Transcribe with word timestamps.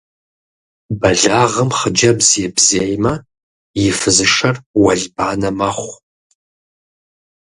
Бэлагъым 0.99 1.69
хъыджэбз 1.77 2.29
ебзеймэ, 2.47 3.13
и 3.83 3.85
фызышэр 3.99 4.55
уэлбанэ 4.83 5.49
мэхъу. 5.57 5.93